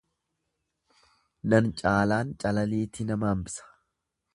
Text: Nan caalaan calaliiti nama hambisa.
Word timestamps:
Nan 1.53 1.69
caalaan 1.83 2.35
calaliiti 2.45 3.11
nama 3.13 3.33
hambisa. 3.35 3.71